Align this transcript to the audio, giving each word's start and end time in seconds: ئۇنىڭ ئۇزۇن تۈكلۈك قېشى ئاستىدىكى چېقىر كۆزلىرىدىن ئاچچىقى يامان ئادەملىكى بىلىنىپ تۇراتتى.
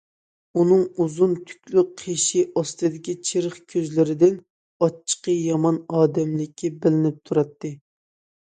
ئۇنىڭ 0.59 0.79
ئۇزۇن 1.03 1.33
تۈكلۈك 1.49 1.91
قېشى 2.03 2.41
ئاستىدىكى 2.61 3.15
چېقىر 3.29 3.59
كۆزلىرىدىن 3.75 4.41
ئاچچىقى 4.87 5.37
يامان 5.39 5.81
ئادەملىكى 5.99 6.73
بىلىنىپ 6.87 7.21
تۇراتتى. 7.31 7.73